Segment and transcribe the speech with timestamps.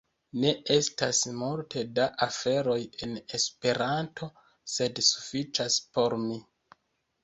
[0.43, 4.33] Ne estas multe da aferoj en Esperanto,
[4.81, 6.45] sed sufiĉas por mi.